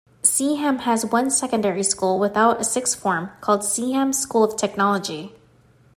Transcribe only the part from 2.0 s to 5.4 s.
without a sixth-form, called Seaham School of Technology.